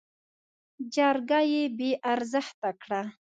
جرګه 0.95 1.39
يې 1.51 1.63
بې 1.77 1.91
ارزښته 2.11 2.69
کړه. 2.81 3.01